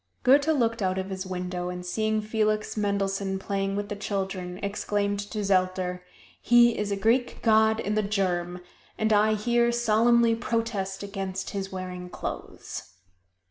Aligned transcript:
Goethe 0.23 0.47
looked 0.47 0.81
out 0.81 0.97
of 0.97 1.11
his 1.11 1.27
window 1.27 1.69
and 1.69 1.85
seeing 1.85 2.21
Felix 2.23 2.75
Mendelssohn 2.75 3.37
playing 3.37 3.75
with 3.75 3.87
the 3.87 3.95
children, 3.95 4.57
exclaimed 4.63 5.19
to 5.19 5.43
Zelter, 5.43 6.01
"He 6.41 6.75
is 6.75 6.89
a 6.91 6.95
Greek 6.95 7.43
god 7.43 7.79
in 7.79 7.93
the 7.93 8.01
germ, 8.01 8.61
and 8.97 9.13
I 9.13 9.35
here 9.35 9.71
solemnly 9.71 10.33
protest 10.33 11.03
against 11.03 11.51
his 11.51 11.71
wearing 11.71 12.09
clothes." 12.09 12.95